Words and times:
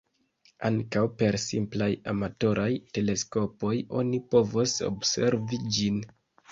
Ankaŭ 0.69 1.03
per 1.19 1.37
simplaj 1.43 1.89
amatoraj 2.13 2.67
teleskopoj 2.99 3.75
oni 4.03 4.25
povos 4.35 4.79
observi 4.93 5.67
ĝin. 5.79 6.07